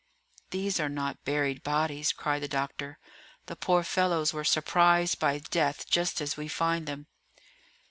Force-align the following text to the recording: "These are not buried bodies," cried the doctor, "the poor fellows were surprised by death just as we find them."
"These 0.49 0.79
are 0.79 0.89
not 0.89 1.23
buried 1.25 1.61
bodies," 1.61 2.11
cried 2.11 2.41
the 2.41 2.47
doctor, 2.47 2.97
"the 3.45 3.55
poor 3.55 3.83
fellows 3.83 4.33
were 4.33 4.43
surprised 4.43 5.19
by 5.19 5.37
death 5.37 5.87
just 5.87 6.21
as 6.21 6.35
we 6.35 6.47
find 6.47 6.87
them." 6.87 7.05